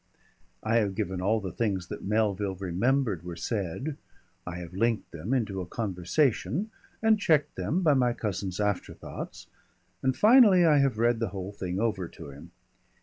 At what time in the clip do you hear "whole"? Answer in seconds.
11.29-11.51